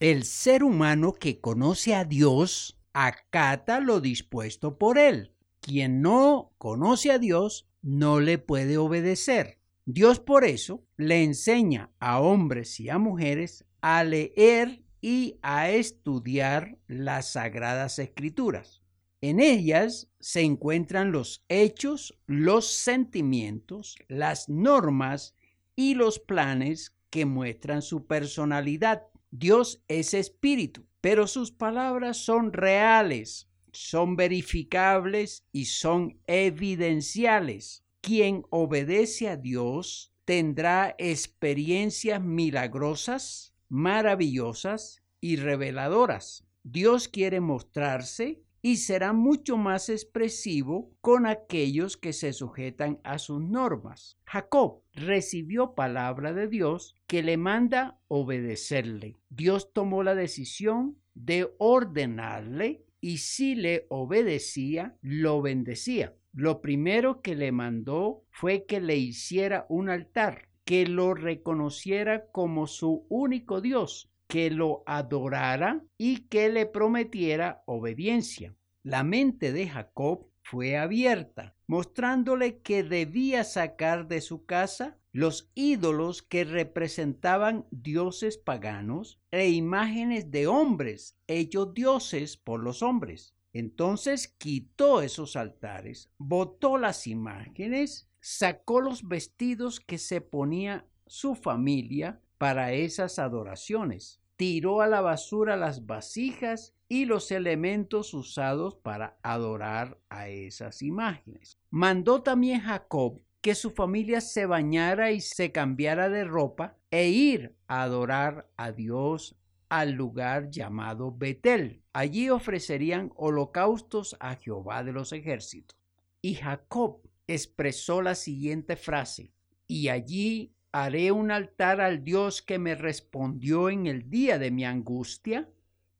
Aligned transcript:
El 0.00 0.24
ser 0.24 0.64
humano 0.64 1.12
que 1.12 1.40
conoce 1.40 1.94
a 1.94 2.04
Dios 2.04 2.78
acata 2.92 3.80
lo 3.80 4.00
dispuesto 4.00 4.76
por 4.76 4.98
él. 4.98 5.32
Quien 5.60 6.02
no 6.02 6.52
conoce 6.58 7.12
a 7.12 7.18
Dios 7.18 7.68
no 7.80 8.20
le 8.20 8.38
puede 8.38 8.76
obedecer. 8.76 9.60
Dios 9.86 10.18
por 10.18 10.44
eso 10.44 10.82
le 10.96 11.22
enseña 11.22 11.90
a 12.00 12.20
hombres 12.20 12.80
y 12.80 12.88
a 12.88 12.98
mujeres 12.98 13.64
a 13.82 14.02
leer 14.02 14.82
y 15.00 15.38
a 15.42 15.70
estudiar 15.70 16.78
las 16.86 17.32
sagradas 17.32 17.98
escrituras. 17.98 18.82
En 19.20 19.40
ellas 19.40 20.08
se 20.20 20.40
encuentran 20.40 21.12
los 21.12 21.44
hechos, 21.48 22.18
los 22.26 22.66
sentimientos, 22.66 23.96
las 24.08 24.48
normas 24.48 25.34
y 25.76 25.94
los 25.94 26.18
planes 26.18 26.96
que 27.10 27.26
muestran 27.26 27.80
su 27.80 28.06
personalidad. 28.06 29.04
Dios 29.36 29.82
es 29.88 30.14
espíritu, 30.14 30.86
pero 31.00 31.26
sus 31.26 31.50
palabras 31.50 32.18
son 32.18 32.52
reales, 32.52 33.48
son 33.72 34.14
verificables 34.14 35.44
y 35.50 35.64
son 35.64 36.20
evidenciales. 36.28 37.82
Quien 38.00 38.44
obedece 38.50 39.28
a 39.28 39.36
Dios 39.36 40.12
tendrá 40.24 40.94
experiencias 40.98 42.22
milagrosas, 42.22 43.52
maravillosas 43.68 45.02
y 45.20 45.34
reveladoras. 45.34 46.44
Dios 46.62 47.08
quiere 47.08 47.40
mostrarse 47.40 48.40
y 48.64 48.78
será 48.78 49.12
mucho 49.12 49.58
más 49.58 49.90
expresivo 49.90 50.90
con 51.02 51.26
aquellos 51.26 51.98
que 51.98 52.14
se 52.14 52.32
sujetan 52.32 52.98
a 53.04 53.18
sus 53.18 53.42
normas. 53.42 54.16
Jacob 54.24 54.80
recibió 54.94 55.74
palabra 55.74 56.32
de 56.32 56.48
Dios 56.48 56.96
que 57.06 57.22
le 57.22 57.36
manda 57.36 58.00
obedecerle. 58.08 59.18
Dios 59.28 59.74
tomó 59.74 60.02
la 60.02 60.14
decisión 60.14 60.96
de 61.12 61.52
ordenarle 61.58 62.86
y 63.02 63.18
si 63.18 63.54
le 63.54 63.84
obedecía, 63.90 64.96
lo 65.02 65.42
bendecía. 65.42 66.14
Lo 66.32 66.62
primero 66.62 67.20
que 67.20 67.34
le 67.34 67.52
mandó 67.52 68.24
fue 68.30 68.64
que 68.64 68.80
le 68.80 68.96
hiciera 68.96 69.66
un 69.68 69.90
altar, 69.90 70.48
que 70.64 70.86
lo 70.86 71.12
reconociera 71.12 72.30
como 72.32 72.66
su 72.66 73.04
único 73.10 73.60
Dios 73.60 74.10
que 74.26 74.50
lo 74.50 74.82
adorara 74.86 75.82
y 75.98 76.28
que 76.28 76.48
le 76.48 76.66
prometiera 76.66 77.62
obediencia. 77.66 78.54
La 78.82 79.02
mente 79.02 79.52
de 79.52 79.68
Jacob 79.68 80.28
fue 80.42 80.76
abierta, 80.76 81.56
mostrándole 81.66 82.58
que 82.58 82.82
debía 82.82 83.44
sacar 83.44 84.08
de 84.08 84.20
su 84.20 84.44
casa 84.44 84.98
los 85.10 85.50
ídolos 85.54 86.22
que 86.22 86.44
representaban 86.44 87.66
dioses 87.70 88.36
paganos 88.36 89.20
e 89.30 89.48
imágenes 89.48 90.30
de 90.30 90.46
hombres, 90.48 91.16
hechos 91.28 91.72
dioses 91.72 92.36
por 92.36 92.60
los 92.60 92.82
hombres. 92.82 93.34
Entonces 93.52 94.26
quitó 94.26 95.00
esos 95.00 95.36
altares, 95.36 96.10
botó 96.18 96.76
las 96.76 97.06
imágenes, 97.06 98.10
sacó 98.20 98.80
los 98.80 99.06
vestidos 99.06 99.78
que 99.78 99.98
se 99.98 100.20
ponía 100.20 100.86
su 101.06 101.36
familia 101.36 102.20
para 102.38 102.72
esas 102.72 103.18
adoraciones. 103.18 104.20
Tiró 104.36 104.80
a 104.80 104.86
la 104.86 105.00
basura 105.00 105.56
las 105.56 105.86
vasijas 105.86 106.74
y 106.88 107.04
los 107.04 107.30
elementos 107.30 108.14
usados 108.14 108.74
para 108.76 109.16
adorar 109.22 109.98
a 110.08 110.28
esas 110.28 110.82
imágenes. 110.82 111.58
Mandó 111.70 112.22
también 112.22 112.60
Jacob 112.60 113.20
que 113.40 113.54
su 113.54 113.70
familia 113.70 114.20
se 114.20 114.46
bañara 114.46 115.12
y 115.12 115.20
se 115.20 115.52
cambiara 115.52 116.08
de 116.08 116.24
ropa 116.24 116.78
e 116.90 117.08
ir 117.08 117.54
a 117.68 117.82
adorar 117.82 118.48
a 118.56 118.72
Dios 118.72 119.36
al 119.68 119.92
lugar 119.92 120.50
llamado 120.50 121.12
Betel. 121.12 121.82
Allí 121.92 122.30
ofrecerían 122.30 123.12
holocaustos 123.16 124.16
a 124.20 124.36
Jehová 124.36 124.82
de 124.82 124.92
los 124.92 125.12
ejércitos. 125.12 125.76
Y 126.22 126.36
Jacob 126.36 127.02
expresó 127.26 128.02
la 128.02 128.14
siguiente 128.14 128.76
frase, 128.76 129.32
y 129.66 129.88
allí 129.88 130.54
haré 130.74 131.12
un 131.12 131.30
altar 131.30 131.80
al 131.80 132.02
Dios 132.02 132.42
que 132.42 132.58
me 132.58 132.74
respondió 132.74 133.70
en 133.70 133.86
el 133.86 134.10
día 134.10 134.40
de 134.40 134.50
mi 134.50 134.64
angustia 134.64 135.48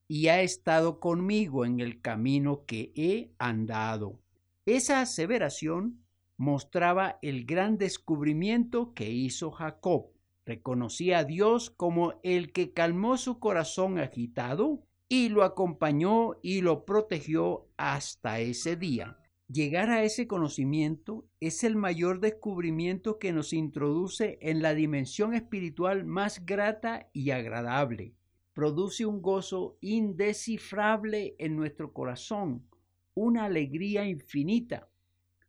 y 0.08 0.26
ha 0.26 0.42
estado 0.42 0.98
conmigo 0.98 1.64
en 1.64 1.78
el 1.78 2.00
camino 2.00 2.64
que 2.66 2.92
he 2.96 3.30
andado. 3.38 4.18
Esa 4.66 5.00
aseveración 5.00 6.04
mostraba 6.36 7.20
el 7.22 7.46
gran 7.46 7.78
descubrimiento 7.78 8.94
que 8.94 9.12
hizo 9.12 9.52
Jacob. 9.52 10.10
Reconocía 10.44 11.18
a 11.18 11.24
Dios 11.24 11.70
como 11.70 12.14
el 12.24 12.50
que 12.50 12.72
calmó 12.72 13.16
su 13.16 13.38
corazón 13.38 14.00
agitado 14.00 14.82
y 15.08 15.28
lo 15.28 15.44
acompañó 15.44 16.40
y 16.42 16.62
lo 16.62 16.84
protegió 16.84 17.68
hasta 17.76 18.40
ese 18.40 18.74
día. 18.74 19.18
Llegar 19.48 19.90
a 19.90 20.02
ese 20.04 20.26
conocimiento 20.26 21.26
es 21.38 21.64
el 21.64 21.76
mayor 21.76 22.20
descubrimiento 22.20 23.18
que 23.18 23.30
nos 23.30 23.52
introduce 23.52 24.38
en 24.40 24.62
la 24.62 24.74
dimensión 24.74 25.34
espiritual 25.34 26.06
más 26.06 26.46
grata 26.46 27.10
y 27.12 27.30
agradable. 27.30 28.14
Produce 28.54 29.04
un 29.04 29.20
gozo 29.20 29.76
indescifrable 29.82 31.36
en 31.38 31.56
nuestro 31.56 31.92
corazón, 31.92 32.66
una 33.12 33.44
alegría 33.44 34.06
infinita. 34.06 34.88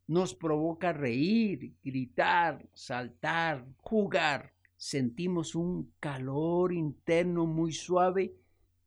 Nos 0.08 0.36
provoca 0.36 0.92
reír, 0.92 1.76
gritar, 1.82 2.68
saltar, 2.74 3.66
jugar. 3.78 4.54
Sentimos 4.76 5.56
un 5.56 5.94
calor 6.02 6.74
interno 6.74 7.46
muy 7.46 7.72
suave 7.72 8.36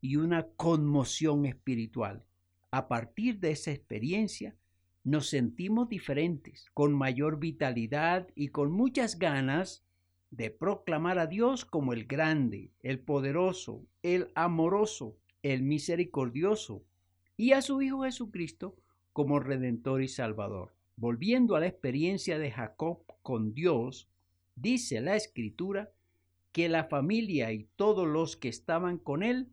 y 0.01 0.17
una 0.17 0.47
conmoción 0.49 1.47
espiritual. 1.47 2.23
A 2.69 2.87
partir 2.87 3.39
de 3.39 3.51
esa 3.51 3.71
experiencia, 3.71 4.55
nos 5.09 5.27
sentimos 5.27 5.89
diferentes, 5.89 6.69
con 6.75 6.93
mayor 6.93 7.39
vitalidad 7.39 8.27
y 8.35 8.49
con 8.49 8.71
muchas 8.71 9.17
ganas 9.17 9.83
de 10.29 10.51
proclamar 10.51 11.17
a 11.17 11.25
Dios 11.25 11.65
como 11.65 11.93
el 11.93 12.05
grande, 12.05 12.71
el 12.83 12.99
poderoso, 12.99 13.87
el 14.03 14.31
amoroso, 14.35 15.17
el 15.41 15.63
misericordioso, 15.63 16.83
y 17.35 17.53
a 17.53 17.63
su 17.63 17.81
Hijo 17.81 18.03
Jesucristo 18.03 18.77
como 19.11 19.39
Redentor 19.39 20.03
y 20.03 20.07
Salvador. 20.07 20.75
Volviendo 20.95 21.55
a 21.55 21.59
la 21.59 21.67
experiencia 21.67 22.37
de 22.37 22.51
Jacob 22.51 22.99
con 23.23 23.55
Dios, 23.55 24.09
dice 24.55 25.01
la 25.01 25.15
Escritura 25.15 25.91
que 26.51 26.69
la 26.69 26.83
familia 26.83 27.51
y 27.51 27.67
todos 27.75 28.07
los 28.07 28.37
que 28.37 28.49
estaban 28.49 28.99
con 28.99 29.23
él 29.23 29.49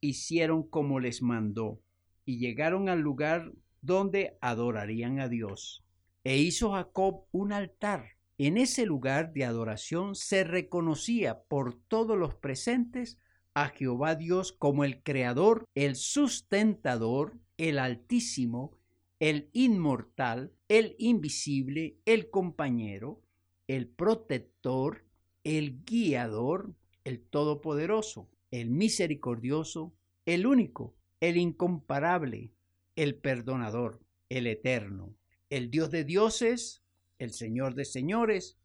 hicieron 0.00 0.64
como 0.64 1.00
les 1.00 1.22
mandó 1.22 1.80
y 2.26 2.38
llegaron 2.38 2.90
al 2.90 3.00
lugar 3.00 3.52
donde 3.88 4.36
adorarían 4.42 5.18
a 5.18 5.28
Dios. 5.28 5.82
E 6.22 6.36
hizo 6.36 6.72
Jacob 6.72 7.24
un 7.32 7.54
altar. 7.54 8.10
En 8.36 8.58
ese 8.58 8.84
lugar 8.84 9.32
de 9.32 9.46
adoración 9.46 10.14
se 10.14 10.44
reconocía 10.44 11.42
por 11.48 11.74
todos 11.88 12.16
los 12.16 12.34
presentes 12.34 13.18
a 13.54 13.70
Jehová 13.70 14.14
Dios 14.14 14.52
como 14.52 14.84
el 14.84 15.02
Creador, 15.02 15.64
el 15.74 15.96
sustentador, 15.96 17.38
el 17.56 17.78
Altísimo, 17.78 18.76
el 19.20 19.48
inmortal, 19.54 20.52
el 20.68 20.94
invisible, 20.98 21.96
el 22.04 22.28
compañero, 22.28 23.22
el 23.68 23.88
protector, 23.88 25.06
el 25.44 25.82
guiador, 25.84 26.74
el 27.04 27.22
todopoderoso, 27.22 28.28
el 28.50 28.70
misericordioso, 28.70 29.94
el 30.26 30.46
único, 30.46 30.94
el 31.20 31.38
incomparable, 31.38 32.52
el 32.98 33.14
perdonador, 33.14 34.00
el 34.28 34.48
eterno, 34.48 35.14
el 35.50 35.70
Dios 35.70 35.92
de 35.92 36.02
dioses, 36.02 36.82
el 37.20 37.30
Señor 37.30 37.76
de 37.76 37.84
señores, 37.84 38.58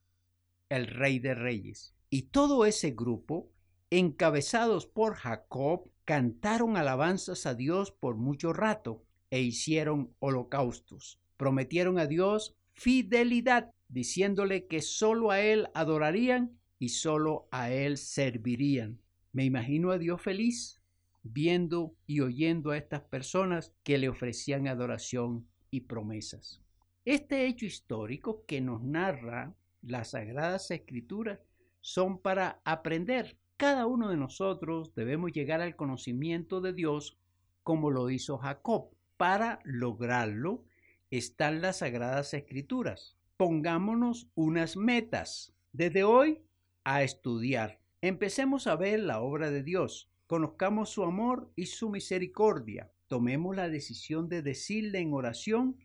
el 0.69 0.87
Rey 0.87 1.19
de 1.19 1.35
reyes. 1.35 1.93
Y 2.09 2.23
todo 2.23 2.65
ese 2.65 2.91
grupo, 2.91 3.51
encabezados 3.91 4.87
por 4.87 5.13
Jacob, 5.13 5.87
cantaron 6.03 6.77
alabanzas 6.77 7.45
a 7.45 7.53
Dios 7.53 7.91
por 7.91 8.15
mucho 8.15 8.53
rato 8.53 9.03
e 9.29 9.39
hicieron 9.41 10.15
holocaustos. 10.17 11.19
Prometieron 11.37 11.99
a 11.99 12.07
Dios 12.07 12.55
fidelidad, 12.71 13.69
diciéndole 13.87 14.65
que 14.65 14.81
sólo 14.81 15.29
a 15.29 15.41
Él 15.41 15.67
adorarían 15.75 16.59
y 16.79 16.89
sólo 16.89 17.47
a 17.51 17.69
Él 17.69 17.99
servirían. 17.99 18.99
Me 19.31 19.45
imagino 19.45 19.91
a 19.91 19.99
Dios 19.99 20.19
feliz 20.23 20.82
viendo 21.23 21.95
y 22.05 22.19
oyendo 22.19 22.71
a 22.71 22.77
estas 22.77 23.01
personas 23.01 23.73
que 23.83 23.97
le 23.97 24.09
ofrecían 24.09 24.67
adoración 24.67 25.47
y 25.71 25.81
promesas. 25.81 26.61
Este 27.05 27.47
hecho 27.47 27.65
histórico 27.65 28.45
que 28.45 28.61
nos 28.61 28.83
narra 28.83 29.55
las 29.81 30.11
Sagradas 30.11 30.71
Escrituras 30.71 31.39
son 31.81 32.17
para 32.19 32.61
aprender. 32.63 33.37
Cada 33.57 33.85
uno 33.87 34.09
de 34.09 34.17
nosotros 34.17 34.93
debemos 34.95 35.31
llegar 35.31 35.61
al 35.61 35.75
conocimiento 35.75 36.61
de 36.61 36.73
Dios 36.73 37.17
como 37.63 37.91
lo 37.91 38.09
hizo 38.09 38.37
Jacob. 38.37 38.89
Para 39.17 39.59
lograrlo 39.63 40.63
están 41.11 41.61
las 41.61 41.79
Sagradas 41.79 42.33
Escrituras. 42.33 43.17
Pongámonos 43.37 44.29
unas 44.35 44.77
metas. 44.77 45.53
Desde 45.71 46.03
hoy 46.03 46.41
a 46.83 47.03
estudiar. 47.03 47.79
Empecemos 48.01 48.67
a 48.67 48.75
ver 48.75 48.99
la 48.99 49.21
obra 49.21 49.49
de 49.49 49.63
Dios 49.63 50.12
conozcamos 50.27 50.89
su 50.89 51.03
amor 51.03 51.51
y 51.55 51.67
su 51.67 51.89
misericordia. 51.89 52.91
Tomemos 53.07 53.55
la 53.55 53.69
decisión 53.69 54.29
de 54.29 54.41
decirle 54.41 54.99
en 54.99 55.13
oración 55.13 55.77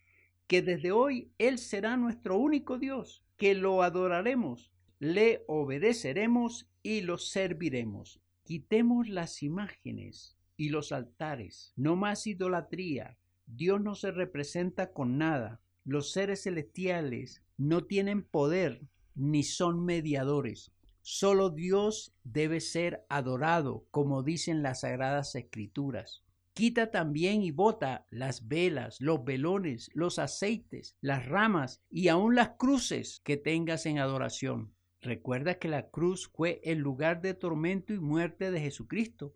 que 0.47 0.63
desde 0.63 0.93
hoy 0.93 1.31
Él 1.39 1.59
será 1.59 1.97
nuestro 1.97 2.39
único 2.39 2.79
Dios, 2.79 3.23
que 3.37 3.55
lo 3.55 3.83
adoraremos, 3.83 4.73
le 4.99 5.45
obedeceremos 5.47 6.69
y 6.83 7.03
lo 7.03 7.19
serviremos. 7.19 8.21
Quitemos 8.45 9.09
las 9.09 9.43
imágenes 9.43 10.37
y 10.57 10.71
los 10.71 10.91
altares, 10.91 11.73
no 11.77 11.97
más 11.97 12.27
idolatría. 12.27 13.19
Dios 13.47 13.81
no 13.81 13.95
se 13.95 14.11
representa 14.11 14.93
con 14.93 15.19
nada. 15.19 15.61
Los 15.85 16.13
seres 16.13 16.43
celestiales 16.43 17.43
no 17.57 17.85
tienen 17.85 18.23
poder 18.23 18.83
ni 19.15 19.43
son 19.43 19.85
mediadores. 19.85 20.73
Solo 21.11 21.49
Dios 21.49 22.13
debe 22.23 22.61
ser 22.61 23.07
adorado, 23.09 23.87
como 23.91 24.23
dicen 24.23 24.63
las 24.63 24.81
sagradas 24.81 25.35
escrituras. 25.37 26.23
Quita 26.53 26.91
también 26.91 27.41
y 27.41 27.51
bota 27.51 28.05
las 28.11 28.47
velas, 28.47 29.01
los 29.01 29.25
velones, 29.25 29.91
los 29.95 30.19
aceites, 30.19 30.99
las 31.01 31.25
ramas 31.25 31.81
y 31.89 32.09
aun 32.09 32.35
las 32.35 32.51
cruces 32.59 33.23
que 33.25 33.39
tengas 33.39 33.87
en 33.87 33.99
adoración. 33.99 34.75
Recuerda 35.01 35.55
que 35.55 35.69
la 35.69 35.89
cruz 35.89 36.29
fue 36.29 36.61
el 36.63 36.81
lugar 36.81 37.23
de 37.23 37.33
tormento 37.33 37.95
y 37.95 38.01
muerte 38.01 38.51
de 38.51 38.61
Jesucristo, 38.61 39.35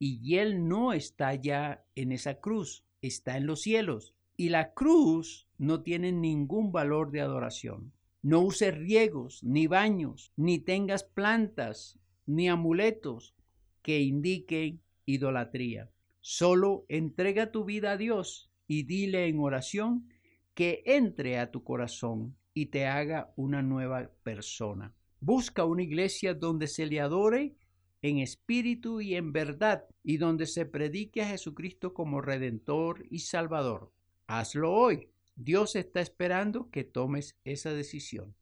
y 0.00 0.38
Él 0.38 0.66
no 0.66 0.92
está 0.92 1.36
ya 1.36 1.84
en 1.94 2.10
esa 2.10 2.40
cruz, 2.40 2.84
está 3.00 3.36
en 3.36 3.46
los 3.46 3.62
cielos. 3.62 4.12
Y 4.36 4.48
la 4.48 4.74
cruz 4.74 5.46
no 5.56 5.84
tiene 5.84 6.10
ningún 6.10 6.72
valor 6.72 7.12
de 7.12 7.20
adoración. 7.20 7.92
No 8.22 8.40
uses 8.40 8.72
riegos, 8.76 9.42
ni 9.42 9.66
baños, 9.66 10.32
ni 10.36 10.60
tengas 10.60 11.02
plantas, 11.02 11.98
ni 12.24 12.48
amuletos 12.48 13.34
que 13.82 14.00
indiquen 14.00 14.80
idolatría. 15.06 15.90
Solo 16.20 16.86
entrega 16.88 17.50
tu 17.50 17.64
vida 17.64 17.92
a 17.92 17.96
Dios 17.96 18.52
y 18.68 18.84
dile 18.84 19.26
en 19.26 19.40
oración 19.40 20.08
que 20.54 20.82
entre 20.86 21.38
a 21.38 21.50
tu 21.50 21.64
corazón 21.64 22.36
y 22.54 22.66
te 22.66 22.86
haga 22.86 23.32
una 23.36 23.60
nueva 23.60 24.12
persona. 24.22 24.94
Busca 25.20 25.64
una 25.64 25.82
iglesia 25.82 26.34
donde 26.34 26.68
se 26.68 26.86
le 26.86 27.00
adore 27.00 27.56
en 28.02 28.18
espíritu 28.18 29.00
y 29.00 29.14
en 29.14 29.32
verdad 29.32 29.84
y 30.02 30.16
donde 30.16 30.46
se 30.46 30.66
predique 30.66 31.22
a 31.22 31.28
Jesucristo 31.28 31.94
como 31.94 32.20
Redentor 32.20 33.04
y 33.10 33.20
Salvador. 33.20 33.92
Hazlo 34.26 34.72
hoy. 34.72 35.11
Dios 35.34 35.76
está 35.76 36.00
esperando 36.00 36.70
que 36.70 36.84
tomes 36.84 37.38
esa 37.44 37.72
decisión. 37.72 38.34